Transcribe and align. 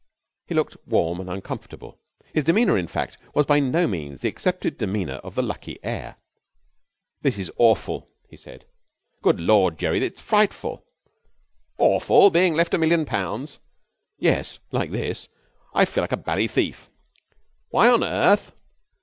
He 0.47 0.55
looked 0.55 0.75
warm 0.87 1.19
and 1.19 1.29
uncomfortable. 1.29 1.99
His 2.33 2.43
demeanour, 2.45 2.75
in 2.75 2.87
fact, 2.87 3.19
was 3.35 3.45
by 3.45 3.59
no 3.59 3.85
means 3.85 4.21
the 4.21 4.29
accepted 4.29 4.79
demeanour 4.79 5.17
of 5.23 5.35
the 5.35 5.43
lucky 5.43 5.77
heir. 5.83 6.15
'This 7.21 7.37
is 7.37 7.51
awful!' 7.57 8.09
he 8.27 8.35
said. 8.35 8.65
'Good 9.21 9.39
Lord, 9.39 9.77
Jerry, 9.77 10.03
it's 10.03 10.19
frightful!' 10.19 10.83
'Awful! 11.77 12.31
being 12.31 12.55
left 12.55 12.73
a 12.73 12.79
million 12.79 13.05
pounds?' 13.05 13.59
'Yes, 14.17 14.57
like 14.71 14.89
this. 14.89 15.29
I 15.71 15.85
feel 15.85 16.01
like 16.01 16.11
a 16.11 16.17
bally 16.17 16.47
thief.' 16.47 16.89
'Why 17.69 17.87
on 17.87 18.03
earth?' 18.03 18.53